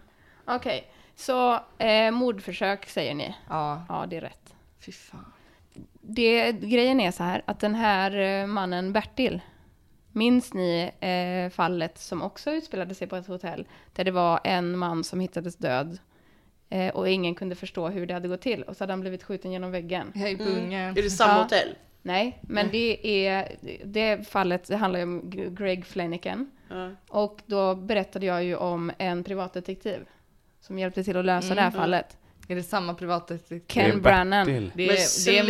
[0.45, 3.35] Okej, så eh, mordförsök säger ni.
[3.49, 4.53] Ja, Ja, det är rätt.
[4.85, 5.25] fy fan.
[6.01, 9.41] Det, grejen är så här att den här eh, mannen Bertil,
[10.11, 13.67] Minns ni eh, fallet som också utspelade sig på ett hotell?
[13.93, 15.97] Där det var en man som hittades död.
[16.69, 18.63] Eh, och ingen kunde förstå hur det hade gått till.
[18.63, 20.11] Och så hade han blivit skjuten genom väggen.
[20.27, 20.97] I pungen.
[20.97, 21.43] Är det samma Ja.
[21.43, 21.75] hotell?
[22.01, 25.21] Nej, men det är det fallet det handlar ju om
[25.55, 26.51] Greg Flanagan.
[26.69, 26.91] Ja.
[27.09, 29.99] Och då berättade jag ju om en privatdetektiv
[30.65, 32.17] som hjälpte till att lösa det här fallet.
[32.47, 33.61] Är det samma privatdetektiv?
[33.67, 34.45] Ken Det är Brannan.
[34.45, 34.71] Bertil.
[34.75, 35.39] Det Men är, det sluta.
[35.39, 35.43] är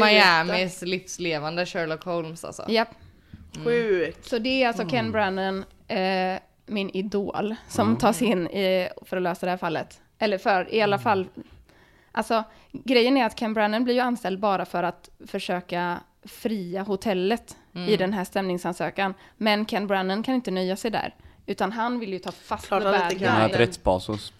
[0.47, 2.65] Miamis livslevande Sherlock Holmes alltså.
[2.69, 2.89] Japp.
[3.63, 4.25] Sjukt.
[4.30, 9.23] Så det är alltså Ken Brannan, eh, min idol, som tas in i, för att
[9.23, 10.01] lösa det här fallet.
[10.19, 11.28] Eller för, i alla fall,
[12.12, 17.58] alltså grejen är att Ken Brannan blir ju anställd bara för att försöka fria hotellet
[17.88, 19.13] i den här stämningsansökan.
[19.38, 22.84] Men Ken Brannan kan inte nöja sig där, utan han vill ju ta fast Klart
[22.84, 23.31] med bad inte kan.
[23.31, 23.53] Han har guy.
[23.55, 24.34] ett rättspatos.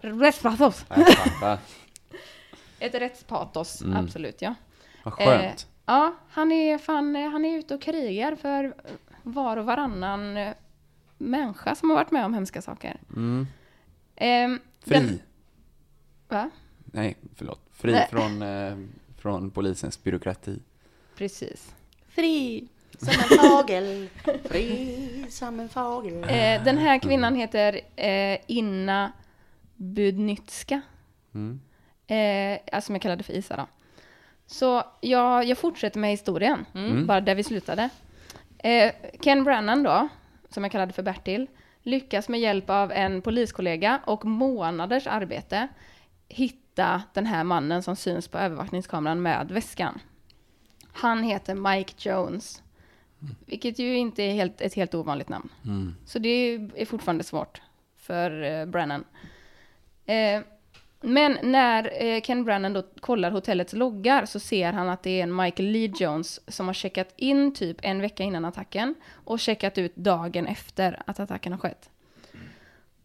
[0.00, 0.84] Rättspatos.
[2.78, 3.96] Ett rättspatos, Mm.
[3.96, 4.54] absolut ja.
[5.04, 5.42] Vad skönt.
[5.44, 5.52] Eh,
[5.86, 8.74] ja, han är fan, eh, han är ute och krigar för
[9.22, 10.52] var och varannan eh,
[11.18, 13.00] människa som har varit med om hemska saker.
[13.16, 13.46] Mm.
[14.16, 14.94] Ehm, Fri.
[14.94, 15.20] den-
[16.28, 16.50] va?
[16.84, 17.60] Nej, förlåt.
[17.72, 18.08] Fri Nej.
[18.10, 18.76] från, eh,
[19.18, 20.58] från polisens byråkrati.
[21.16, 21.74] Precis.
[22.08, 24.08] Fri som en fågel.
[24.44, 26.22] Fri som en fågel.
[26.22, 29.12] Eh, den här kvinnan heter eh, Inna
[29.76, 30.80] Budnytska.
[31.34, 31.60] Mm.
[32.06, 33.66] Eh, alltså som jag kallade för Isa då.
[34.46, 36.66] Så jag, jag fortsätter med historien,
[37.06, 37.88] bara där vi slutade.
[38.58, 40.08] Eh, Ken Brannan då,
[40.50, 41.46] som jag kallade för Bertil,
[41.82, 45.68] lyckas med hjälp av en poliskollega och månaders arbete
[46.28, 50.00] hitta den här mannen som syns på övervakningskameran med väskan.
[50.92, 52.62] Han heter Mike Jones,
[53.46, 55.48] vilket ju inte är helt, ett helt ovanligt namn.
[56.06, 56.28] Så det
[56.74, 57.60] är fortfarande svårt
[57.96, 59.04] för eh, Brannan.
[60.06, 60.40] Eh,
[61.00, 65.22] men när eh, Ken Brannan då kollar hotellets loggar så ser han att det är
[65.22, 69.78] en Michael Lee Jones som har checkat in typ en vecka innan attacken och checkat
[69.78, 71.90] ut dagen efter att attacken har skett.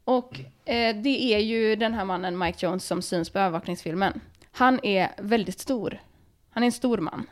[0.03, 4.21] Och eh, det är ju den här mannen Mike Jones som syns på övervakningsfilmen.
[4.51, 6.01] Han är väldigt stor.
[6.49, 7.25] Han är en stor man.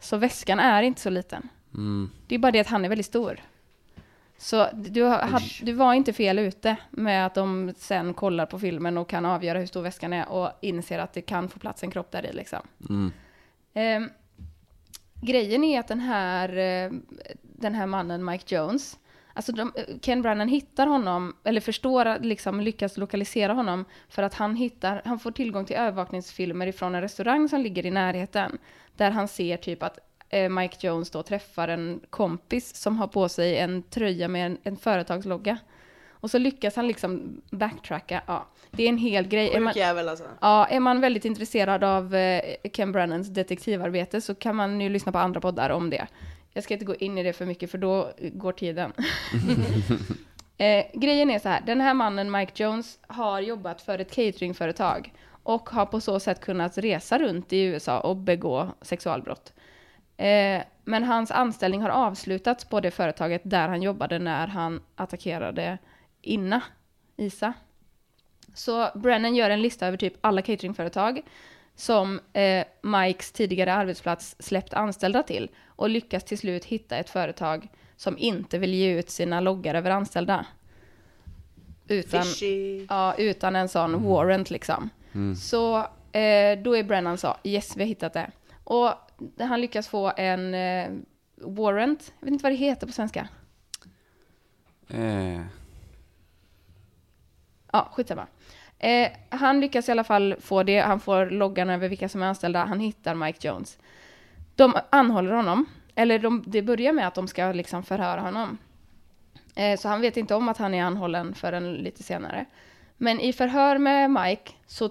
[0.00, 1.48] Så väskan är inte så liten.
[1.76, 2.10] Mm.
[2.26, 3.40] Det är bara det att han är väldigt stor.
[4.38, 8.98] Så du, had, du var inte fel ute med att de sen kollar på filmen
[8.98, 11.90] och kan avgöra hur stor väskan är och inser att det kan få plats en
[11.90, 12.60] kropp där i liksom.
[12.88, 13.12] Mm.
[13.74, 14.10] Ehm,
[15.22, 16.92] grejen är att den här, eh,
[17.42, 18.98] den här mannen Mike Jones,
[19.32, 24.56] alltså de, Ken Brannan hittar honom, eller förstår, liksom lyckas lokalisera honom för att han
[24.56, 28.58] hittar, han får tillgång till övervakningsfilmer ifrån en restaurang som ligger i närheten,
[28.96, 33.28] där han ser typ att eh, Mike Jones då träffar en kompis som har på
[33.28, 35.58] sig en tröja med en, en företagslogga.
[36.10, 39.50] Och så lyckas han liksom backtracka, ja, det är en hel grej.
[39.54, 40.24] Är man- jävel alltså.
[40.40, 45.12] Ja, är man väldigt intresserad av eh, Ken Brannans detektivarbete så kan man ju lyssna
[45.12, 46.06] på andra poddar om det.
[46.52, 48.92] Jag ska inte gå in i det för mycket för då går tiden.
[50.58, 55.12] eh, grejen är så här, den här mannen Mike Jones har jobbat för ett cateringföretag
[55.42, 59.52] och har på så sätt kunnat resa runt i USA och begå sexualbrott.
[60.16, 65.78] Eh, men hans anställning har avslutats på det företaget där han jobbade när han attackerade
[66.22, 66.62] Inna,
[67.16, 67.52] Isa.
[68.54, 71.22] Så Brennan gör en lista över typ alla cateringföretag
[71.74, 77.68] som eh, Mikes tidigare arbetsplats släppt anställda till och lyckas till slut hitta ett företag
[77.96, 80.46] som inte vill ge ut sina loggar över anställda.
[81.88, 82.86] Utan, Fishy.
[82.88, 84.90] ja, utan en sån warrant liksom.
[85.36, 85.78] Så
[86.12, 88.30] eh, då är Brennan så, yes vi har hittat det.
[88.64, 88.90] Och
[89.38, 90.90] han lyckas få en eh,
[91.36, 93.28] warrant, jag vet inte vad det heter på svenska.
[94.88, 95.40] Eh,
[97.76, 98.26] Ja, skitsamma.
[98.78, 100.78] Eh, han lyckas i alla fall få det.
[100.78, 102.64] Han får loggan över vilka som är anställda.
[102.64, 103.78] Han hittar Mike Jones.
[104.54, 105.66] De anhåller honom.
[105.94, 108.58] Eller de, det börjar med att de ska liksom förhöra honom.
[109.54, 112.44] Eh, så han vet inte om att han är anhållen förrän lite senare.
[112.96, 114.90] Men i förhör med Mike så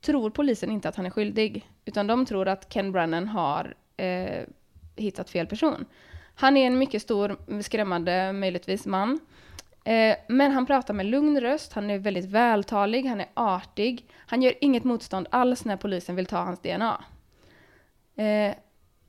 [0.00, 1.70] tror polisen inte att han är skyldig.
[1.86, 4.44] Utan de tror att Ken Brennan har eh,
[4.96, 5.84] hittat fel person.
[6.34, 9.20] Han är en mycket stor, skrämmande, möjligtvis man.
[9.84, 14.06] Eh, men han pratar med lugn röst, han är väldigt vältalig, han är artig.
[14.16, 17.04] Han gör inget motstånd alls när polisen vill ta hans DNA.
[18.16, 18.54] Eh,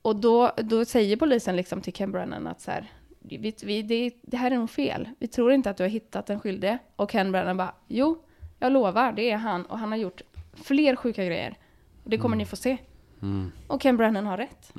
[0.01, 4.11] och då, då säger polisen liksom till Ken Brennan att så här, vi, vi, det,
[4.21, 5.09] det här är nog fel.
[5.19, 6.77] Vi tror inte att du har hittat en skyldig.
[6.95, 8.23] Och Ken Brennan bara, jo,
[8.59, 9.65] jag lovar, det är han.
[9.65, 10.21] Och han har gjort
[10.53, 11.57] fler sjuka grejer.
[12.07, 12.77] Det kommer ni få se.
[13.67, 14.71] Och Ken Brennan har rätt.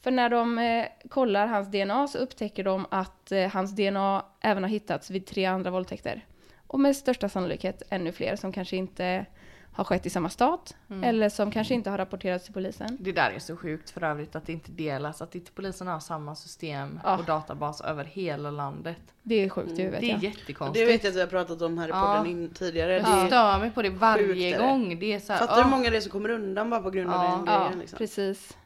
[0.00, 4.62] För när de eh, kollar hans DNA så upptäcker de att eh, hans DNA även
[4.62, 6.24] har hittats vid tre andra våldtäkter.
[6.66, 9.26] Och med största sannolikhet ännu fler som kanske inte
[9.74, 11.04] har skett i samma stat Mm.
[11.04, 12.96] eller som kanske inte har rapporterats till polisen.
[13.00, 16.00] Det där är så sjukt för övrigt att det inte delas, att inte polisen har
[16.00, 17.18] samma system Ja.
[17.18, 18.96] och databas över hela landet.
[19.22, 20.00] Det är sjukt i huvudet.
[20.00, 20.18] Det är ja.
[20.20, 20.86] jättekonstigt.
[20.86, 22.14] Det vet jag att vi har pratat om här i Ja.
[22.16, 22.92] podden in, tidigare.
[22.92, 24.66] Jag Det stör mig på det sjukt varje är det.
[24.66, 24.98] gång.
[24.98, 26.80] Det är så här, fattar du hur ah, många det är som kommer undan bara
[26.82, 27.30] på grund av Ja.
[27.36, 27.78] den Ja, grejen?
[27.78, 27.98] Liksom.
[27.98, 28.56] precis.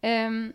[0.00, 0.52] Ehm,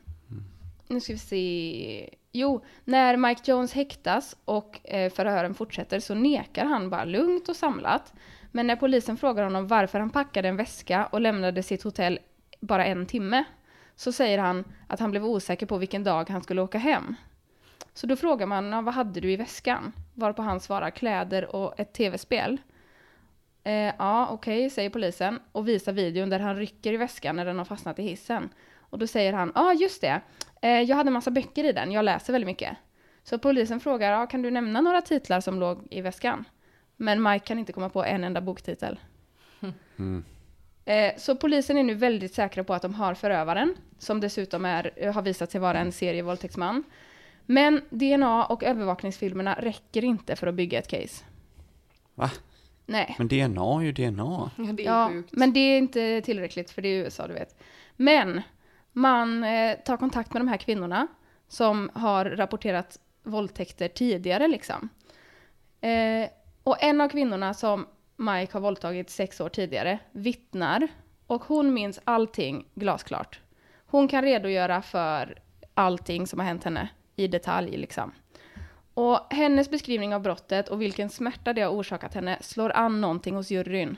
[0.87, 2.09] nu ska vi se.
[2.31, 7.55] Jo, när Mike Jones häktas och eh, förhören fortsätter så nekar han bara lugnt och
[7.55, 8.13] samlat.
[8.51, 12.19] Men när polisen frågar honom varför han packade en väska och lämnade sitt hotell
[12.59, 13.43] bara en timme
[13.95, 17.15] så säger han att han blev osäker på vilken dag han skulle åka hem.
[17.93, 19.91] Så då frågar man, vad hade du i väskan?
[20.13, 22.57] Varpå han svarar kläder och ett tv-spel.
[23.63, 27.57] Eh, ja, okej, säger polisen och visar videon där han rycker i väskan när den
[27.57, 28.49] har fastnat i hissen.
[28.79, 30.21] Och då säger han, ja ah, just det,
[30.61, 32.77] eh, jag hade massa böcker i den, jag läser väldigt mycket.
[33.23, 36.45] Så polisen frågar, ah, kan du nämna några titlar som låg i väskan?
[37.01, 38.99] Men Mike kan inte komma på en enda boktitel.
[40.85, 45.11] Eh, så polisen är nu väldigt säkra på att de har förövaren, som dessutom är,
[45.13, 46.83] har visat sig vara en serievåldtäktsman.
[47.45, 51.25] Men DNA och övervakningsfilmerna räcker inte för att bygga ett case.
[52.15, 52.31] Va?
[52.85, 53.15] Nej.
[53.17, 54.51] Men DNA är ju DNA.
[54.57, 55.29] Ja, det är Ja, sjukt.
[55.33, 57.59] men det är inte tillräckligt för det är USA, du vet.
[57.95, 58.41] Men
[58.91, 61.07] man eh, tar kontakt med de här kvinnorna
[61.47, 64.89] som har rapporterat våldtäkter tidigare liksom.
[65.81, 66.29] Eh,
[66.63, 70.87] och en av kvinnorna som Mike har våldtagit sex år tidigare vittnar
[71.27, 73.39] och hon minns allting glasklart.
[73.85, 75.39] Hon kan redogöra för
[75.73, 78.11] allting som har hänt henne i detalj liksom.
[78.93, 83.35] Och hennes beskrivning av brottet och vilken smärta det har orsakat henne slår an någonting
[83.35, 83.97] hos juryn.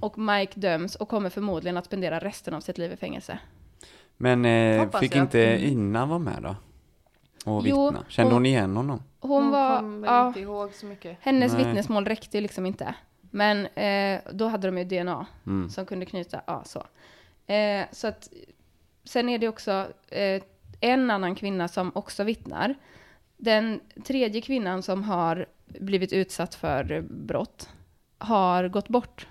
[0.00, 3.38] Och Mike döms och kommer förmodligen att spendera resten av sitt liv i fängelse.
[4.16, 5.22] Men eh, fick jag.
[5.24, 6.56] inte Ina vara med då?
[7.52, 8.04] Och Jo, vittna?
[8.08, 9.02] Kände hon- hon igen honom?
[9.22, 9.78] Hon, Hon var...
[9.80, 11.18] kommer Ja, inte ihåg så mycket.
[11.20, 11.64] hennes Nej.
[11.64, 12.94] vittnesmål räckte ju liksom inte.
[13.20, 15.70] Men eh, då hade de ju DNA Mm.
[15.70, 16.86] som kunde knyta, ja så.
[17.52, 18.28] Eh, så att,
[19.04, 20.42] sen är det också eh,
[20.80, 22.74] en annan kvinna som också vittnar.
[23.36, 27.70] Den tredje kvinnan som har blivit utsatt för brott
[28.18, 29.26] har gått bort.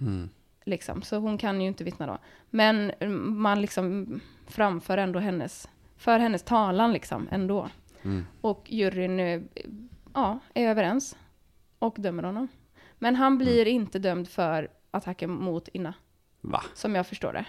[0.00, 0.28] Mm.
[0.64, 2.18] Liksom, så hon kan ju inte vittna då.
[2.50, 7.68] Men mm, man liksom framför ändå hennes, för hennes talan liksom ändå.
[8.04, 8.26] Mm.
[8.40, 9.48] Och juryn
[10.14, 11.16] ja, är överens
[11.78, 12.48] och dömer honom.
[12.98, 15.94] Men han blir inte dömd för attacken mot Inna,
[16.40, 16.62] Va?
[16.74, 17.46] som jag förstår det.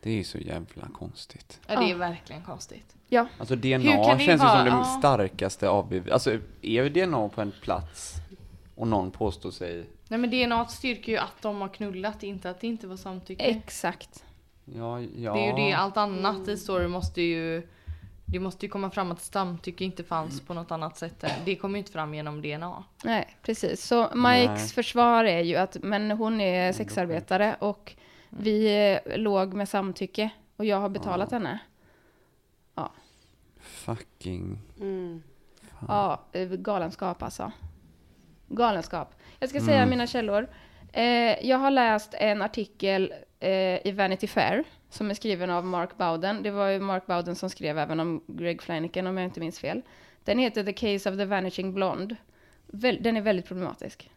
[0.00, 1.60] Det är ju så jävla konstigt.
[1.66, 2.96] Ja, det är verkligen konstigt.
[3.08, 4.84] Ja, Alltså DNA känns ju vara- som det ja.
[4.84, 6.12] starkaste avbevis.
[6.12, 8.14] Alltså är DNA på en plats
[8.74, 9.86] och någon påstår sig...
[10.08, 13.42] Nej men DNA styrker ju att de har knullat, inte att det inte var samtycke.
[13.44, 14.24] exakt.
[14.64, 15.34] Ja, ja.
[15.34, 17.68] Det är ju det, allt annat i story måste ju
[18.24, 21.24] det måste ju komma fram att samtycke inte fanns på något annat sätt.
[21.44, 22.84] Det kommer ju inte fram genom DNA.
[23.04, 23.84] Nej, precis.
[23.84, 24.68] Så Mikes Nej.
[24.68, 27.96] försvar är ju att men hon är sexarbetare och
[28.30, 31.58] vi eh, låg med samtycke och jag har betalat henne.
[33.64, 34.58] Fucking...
[34.80, 35.22] Mm.
[35.88, 37.52] Ja, eh, galenskap alltså.
[38.48, 39.14] Galenskap.
[39.38, 40.48] Jag ska säga mina källor.
[40.92, 45.96] Eh, jag har läst en artikel eh, i Vanity Fair som är skriven av Mark
[45.98, 46.42] Bowden.
[46.42, 49.58] Det var ju Mark Bowden som skrev även om Greg Flanagan om jag inte minns
[49.58, 49.82] fel.
[50.24, 52.16] Den heter The Case of the Vanishing Blonde.
[53.00, 54.10] Den är väldigt problematisk.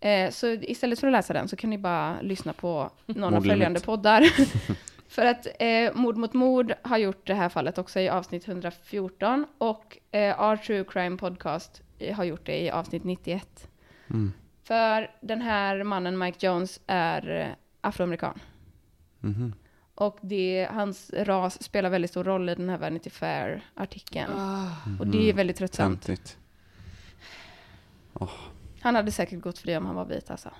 [0.00, 3.40] Eh, så istället för att läsa den så kan ni bara lyssna på någon av
[3.40, 4.26] följande poddar.
[5.08, 9.46] för att eh, Mord mot mord har gjort det här fallet också i avsnitt 114
[9.58, 13.68] och eh, Our True Crime Podcast eh, har gjort det i avsnitt 91.
[14.10, 14.32] Mm.
[14.62, 17.46] För den här mannen, Mike Jones, är eh,
[17.80, 18.40] afroamerikan.
[19.20, 19.52] Mhm.
[19.96, 24.30] Och det, hans ras spelar väldigt stor roll i den här Vanity Fair-artikeln.
[25.00, 26.02] Och det är väldigt tröttsamt.
[26.02, 26.38] Töntigt.
[28.80, 30.50] Han hade säkert gått fri om han var vit alltså.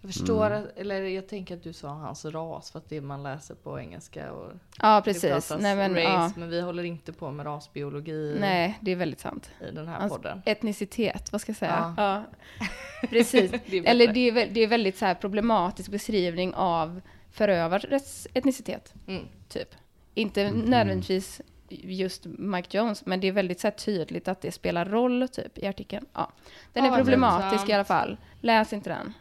[0.00, 3.22] Jag förstår, att, eller jag tänker att du sa hans ras för att det man
[3.22, 5.52] läser på engelska och Ja, precis.
[5.60, 6.32] Nej, men, race, ja.
[6.36, 9.50] men vi håller inte på med rasbiologi Nej, det är väldigt sant.
[9.60, 10.42] i den här Hans podden.
[10.44, 11.94] etnicitet, vad ska jag säga?
[11.96, 12.22] Ja.
[12.60, 12.66] Ja.
[13.08, 13.50] Precis.
[13.66, 17.00] Det Eller det är, det är väldigt så här problematisk beskrivning av
[17.32, 19.24] förövarens etnicitet, Mm.
[19.48, 19.68] typ.
[20.14, 24.84] Inte nödvändigtvis just Mike Jones, men det är väldigt så här tydligt att det spelar
[24.84, 26.06] roll, typ, i artikeln.
[26.12, 26.32] Ja.
[26.72, 28.16] Den Ja, är problematisk i alla fall.
[28.40, 29.12] Läs inte den.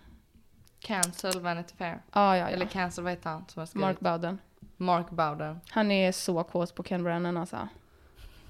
[0.80, 2.02] Cancel Vanity Fair.
[2.14, 2.48] Ja, ja, ja.
[2.50, 3.82] Eller cancel, vad heter han som har skrivit?
[3.82, 4.38] Mark Bowden.
[4.78, 5.60] Mark Bowden.
[5.70, 7.68] Han är så kåt på Ken Brennan alltså.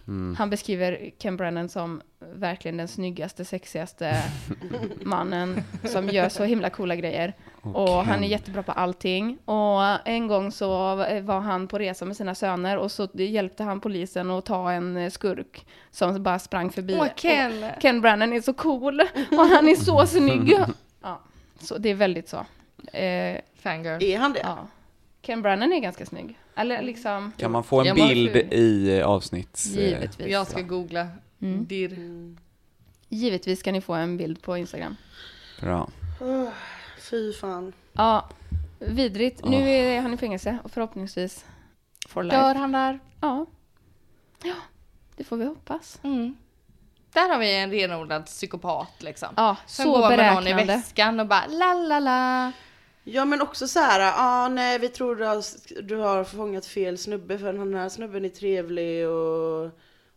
[0.08, 0.36] Mm.
[0.36, 4.23] Han beskriver Ken Brennan som verkligen den snyggaste, sexigaste
[5.02, 7.33] mannen som gör så himla coola grejer.
[7.62, 9.38] Och han är jättebra på allting.
[9.46, 10.68] Och en gång så
[11.22, 15.12] var han på resa med sina söner och så hjälpte han polisen att ta en
[15.12, 16.98] skurk som bara sprang förbi.
[17.02, 17.64] Åh, Ken!
[17.64, 19.00] Och Ken Brennan är så cool
[19.32, 20.56] och han är så snygg.
[21.04, 21.22] Ja,
[21.60, 22.38] så det är väldigt så.
[22.98, 24.04] Eh, Fangirl.
[24.04, 24.40] Är han det?
[24.44, 24.68] ja.
[25.22, 26.38] Ken Brannan är ganska snygg.
[26.56, 29.76] Eller liksom, Kan man få en bild i eh, avsnitts...
[29.76, 30.28] eh, givetvis.
[30.28, 31.08] Jag ska googla.
[31.42, 31.66] Mm.
[31.66, 31.98] Dirr.
[33.10, 34.96] Givetvis ska ni få en bild på Instagram.
[35.62, 35.90] Bra.
[37.12, 37.74] Fy fan.
[37.94, 38.30] Ja,
[38.80, 39.46] vidrigt.
[39.46, 41.46] Nu är han i fängelse och förhoppningsvis
[42.08, 42.38] for life.
[42.38, 43.00] Dör han där?
[43.22, 43.46] Ja.
[44.44, 44.56] Ja,
[45.16, 46.00] det får vi hoppas.
[46.04, 46.36] Mm.
[47.14, 49.30] Där har vi en renodlad psykopat liksom.
[49.38, 50.74] Ja, Som så går med någon i beräknande.
[50.74, 52.52] väskan och bara la la la.
[53.04, 55.44] Ja men också så här, ja ah, nej vi tror du har,
[55.82, 59.64] du har fångat fel snubbe för den här snubben är trevlig och,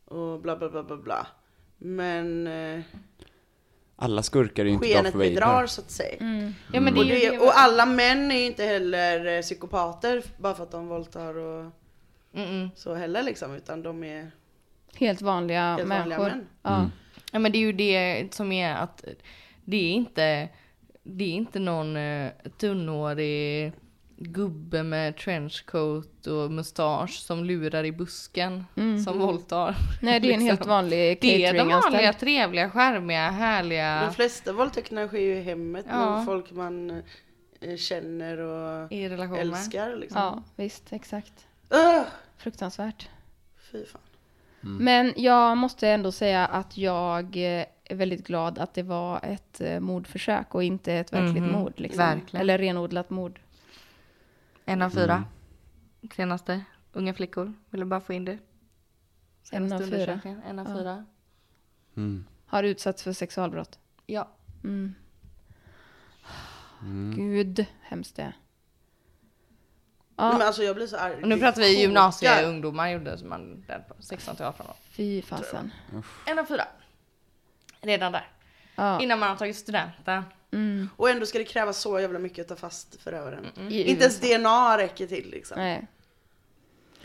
[0.05, 1.27] och bla bla bla bla bla.
[1.79, 2.81] Men eh,
[3.97, 5.67] Alla skurkar är ju inte Darth skenet bedrar Vader.
[5.67, 6.17] så att säga.
[6.73, 10.55] Ja men det Och, det, och alla män är ju inte heller eh, psykopater bara
[10.55, 11.71] för att de våldtar och
[12.35, 12.71] Mm-mm.
[12.77, 14.31] så heller liksom utan de är
[14.95, 16.25] Helt vanliga helt vanliga människor.
[16.31, 16.47] män.
[16.63, 16.91] Ja.
[17.33, 19.05] Ja men det är ju det som är att
[19.65, 20.49] det är inte,
[21.03, 23.73] det är inte någon uh, tunnhårig
[24.27, 28.65] gubbe med trenchcoat och mustasch som lurar i busken
[29.05, 29.77] som våldtar.
[30.03, 30.71] Nej, det är en helt Liksom.
[30.71, 35.87] vanlig Det är de vanliga, trevliga, charmiga, härliga De flesta våldtäkterna sker ju i hemmet
[35.89, 36.17] Ja.
[36.17, 37.03] med folk man
[37.61, 39.41] eh, känner och i relation med.
[39.47, 40.21] älskar liksom.
[40.21, 41.47] Ja, visst, exakt.
[41.71, 42.03] Ugh,
[42.37, 43.09] Fruktansvärt.
[43.73, 44.01] fy fan.
[44.61, 49.61] Men jag måste ändå säga att jag eh, är väldigt glad att det var ett
[49.61, 51.73] eh, mordförsök och inte ett verkligt Mhm, mord.
[51.77, 51.99] Liksom.
[51.99, 52.41] verkligen.
[52.41, 53.41] Eller renodlat mord.
[54.65, 55.25] En av fyra.
[56.17, 56.65] Senaste.
[56.93, 57.53] Unga flickor.
[57.71, 58.39] Ville bara få in det.
[59.43, 60.21] Senaste En av fyra.
[60.47, 60.75] En av Ja.
[60.79, 61.05] fyra.
[61.97, 62.25] Mm.
[62.47, 63.79] Har utsatts för sexualbrott.
[64.07, 64.29] Ja.
[64.65, 64.95] Mm.
[66.83, 67.15] Mm.
[67.17, 68.27] Gud, hemskt det är.
[68.27, 68.39] Nej,
[70.17, 71.23] Ja, Men alltså jag blir så arg.
[71.23, 74.77] Och nu pratar vi gymnasieungdomar gjorde som man där på 16 till 18 år.
[74.91, 75.73] fy fasen.
[76.27, 76.65] En av fyra.
[77.81, 78.29] Redan där.
[78.77, 79.01] Ja.
[79.01, 80.23] Innan man har tagit studenten.
[80.55, 80.89] Mm.
[80.97, 83.47] Och ändå ska det krävas så jävla mycket att ta fast förövaren.
[83.71, 84.21] I Inte ens.
[84.21, 85.59] DNA räcker till liksom.
[85.59, 85.87] Nej.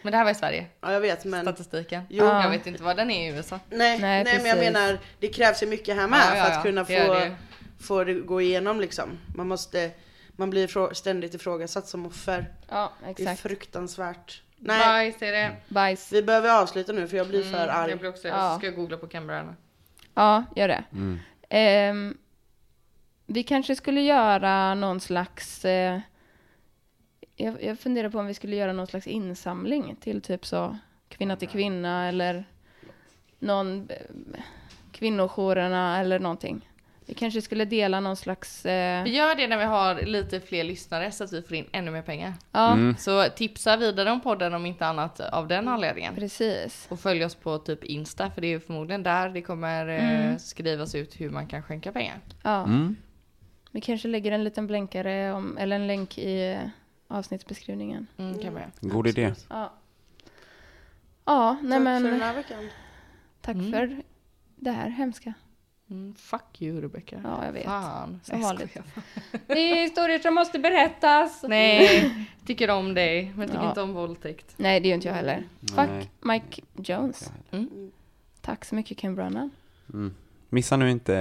[0.02, 0.66] Men det här var i Sverige.
[0.82, 2.02] Ja jag vet men Statistiken.
[2.10, 2.26] Jo.
[2.26, 3.60] Jag vet inte vad den är i USA.
[3.70, 6.52] nej, Nej, nej, men jag menar det krävs ju mycket här med Ja, ja, för
[6.52, 6.58] ja.
[6.58, 7.36] att kunna få, det.
[7.80, 9.10] få det gå igenom liksom.
[9.36, 9.91] Man måste,
[10.32, 12.45] man blir ständigt ifrågasatt som offer.
[12.70, 13.41] Ja, Det är exakt.
[13.41, 14.41] fruktansvärt.
[14.62, 14.80] Nej,
[15.12, 15.52] Bajs är det.
[15.68, 16.12] Bajs.
[16.12, 17.89] vi behöver avsluta nu för jag blir för Mm, arg.
[17.89, 18.58] jag blir också, Ja.
[18.58, 19.56] ska jag googla på Canberra.
[20.14, 20.84] Ja, gör det.
[20.91, 22.18] Mm.
[23.32, 25.65] Vi kanske skulle göra någon slags...
[25.65, 25.99] Eh,
[27.36, 30.77] jag, jag funderar på om vi skulle göra någon slags insamling till typ så
[31.09, 32.43] kvinna till kvinna eller
[33.39, 34.39] någon eh,
[34.91, 36.69] kvinnojourerna eller någonting.
[37.05, 38.65] Vi kanske skulle dela någon slags...
[38.65, 41.65] Eh, Vi gör det när vi har lite fler lyssnare så att vi får in
[41.71, 42.34] ännu mer pengar.
[42.51, 42.95] ja, Mm.
[42.97, 46.15] Så tipsa vidare om podden om inte annat av den anledningen.
[46.15, 46.88] precis.
[46.89, 50.38] Och följ oss på typ Insta för det är ju förmodligen där det kommer eh,
[50.38, 52.19] skrivas ut hur man kan skänka pengar.
[52.43, 52.63] Ja.
[52.63, 52.95] Mm.
[53.72, 56.59] Vi kanske lägger en liten blänkare om, eller en länk i
[57.07, 58.07] avsnittsbeskrivningen.
[58.17, 58.72] Mm, kan man göra.
[58.82, 59.34] God idé.
[59.49, 59.74] Ja.
[61.26, 62.70] Ja, nej Tack men för den här veckan.
[63.41, 63.72] tack Mm.
[63.72, 64.03] för
[64.55, 65.34] det här hemska.
[65.89, 67.22] Mm, fuck you Rebecca.
[67.24, 67.63] Ja, jag vet.
[67.65, 68.20] Fan.
[68.24, 68.78] Som vanligt.
[69.47, 71.43] Det är historier som måste berättas.
[71.47, 72.11] Nej,
[72.45, 73.70] tycker om dig men tycker Ja.
[73.70, 74.53] inte om våldtäkt.
[74.57, 75.43] Nej, det är ju inte jag heller.
[75.59, 76.01] Nej.
[76.01, 77.32] Fuck Mike Jones.
[77.51, 77.91] Mm.
[78.41, 79.49] Tack så mycket Ken Brannan.
[79.93, 80.15] Mm.
[80.49, 81.15] Missa nu inte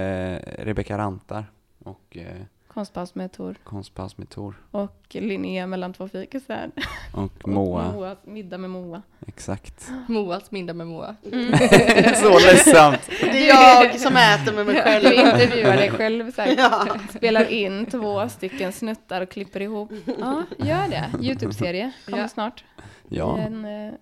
[0.59, 1.45] Rebecca Rantar
[1.83, 3.55] och eh, Konstpaus med Tor.
[3.63, 6.71] Konstpaus med Tor Och Linnea mellan två fikisar.
[7.13, 7.91] och Och Moa.
[7.91, 8.15] Moa.
[8.23, 9.01] Middag med Moa.
[9.27, 9.89] Exakt.
[10.07, 11.15] Moas middag med Moa.
[12.15, 13.09] Så ledsamt.
[13.21, 15.05] Det är jag som äter med mig Du själv.
[15.13, 16.55] intervjuar dig själv så här.
[16.57, 16.97] Ja.
[17.15, 19.91] Spelar in två stycken snuttar och klipper ihop.
[20.19, 21.11] Ja, gör det.
[21.21, 22.27] Youtube-serie kommer Ja.
[22.27, 22.63] snart.
[23.09, 23.37] Ja.
[23.39, 23.93] I en, eh,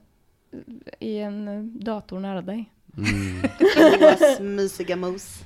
[1.00, 2.72] I en eh, dator nära dig.
[2.98, 3.42] Mm.
[4.02, 5.40] Moas mysiga mos.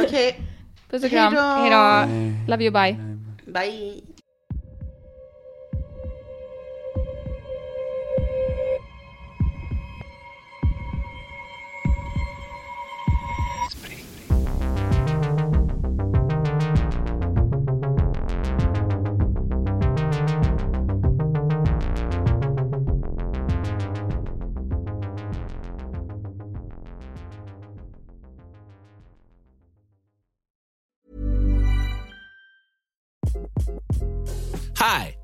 [0.00, 0.40] Okej,
[0.90, 1.34] Puss och kram.
[1.34, 1.48] Hejdå.
[1.48, 2.34] Hejdå.
[2.48, 2.96] Love you, bye.
[3.46, 4.17] bye.